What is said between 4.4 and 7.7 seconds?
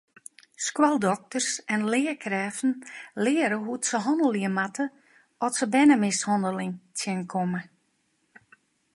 moatte at se bernemishanneling tsjinkomme.